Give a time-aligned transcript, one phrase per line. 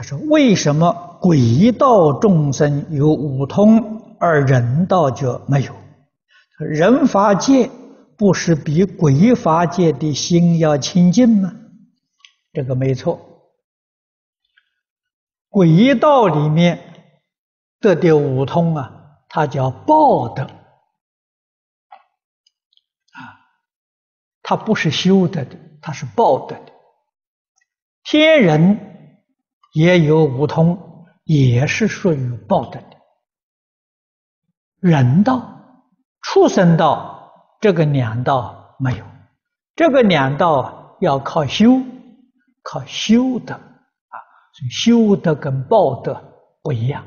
[0.00, 5.74] 他说：“为什么鬼道众生有五通，而人道就没有？
[6.58, 7.70] 人法界
[8.16, 11.52] 不是比鬼法界的心要清净吗？
[12.54, 13.20] 这个没错。
[15.50, 16.78] 鬼道里面
[17.78, 18.90] 得的五通啊，
[19.28, 20.50] 它叫报德啊，
[24.40, 26.72] 它不是修得的，它是报德的。
[28.02, 28.86] 天人。”
[29.72, 32.96] 也有五通，也是属于报德的。
[34.80, 35.42] 人道、
[36.22, 39.04] 畜生道这个两道没有，
[39.76, 41.80] 这个两道要靠修，
[42.62, 44.16] 靠修的啊。
[44.52, 46.20] 所以修德跟报德
[46.62, 47.04] 不一样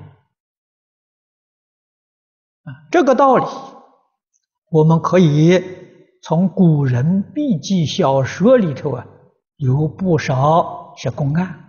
[2.63, 2.71] 啊。
[2.91, 3.45] 这个道理，
[4.69, 5.61] 我们可以
[6.21, 9.05] 从古人笔记小说里头啊，
[9.57, 11.62] 有不少些公案。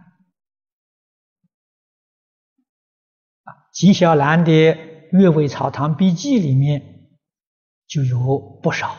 [3.75, 4.53] 纪晓岚的
[5.11, 7.11] 《阅微草堂笔记》里面
[7.89, 8.97] 就有不少，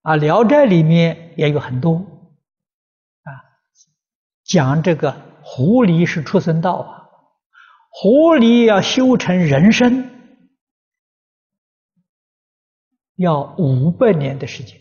[0.00, 1.96] 啊，《聊斋》里面也有很多，
[3.24, 3.28] 啊，
[4.44, 7.10] 讲这个狐狸是畜生道啊，
[7.90, 10.10] 狐狸要修成人身，
[13.14, 14.80] 要五百年的时间，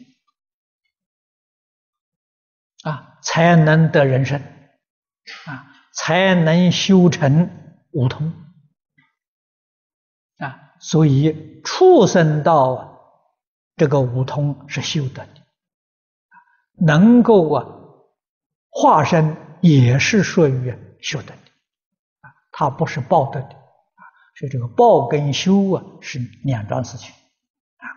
[2.83, 4.41] 啊，才能得人身，
[5.47, 7.65] 啊，才能修成。
[7.93, 8.31] 五通。
[10.37, 12.89] 啊，所以畜生道啊
[13.75, 15.41] 这个五通是修得的，
[16.73, 17.65] 能够啊
[18.69, 21.51] 化身也是属于修得的，
[22.21, 24.01] 啊，他不是报得的，啊，
[24.35, 27.11] 所以这个报跟修啊是两桩事情，
[27.77, 27.89] 啊。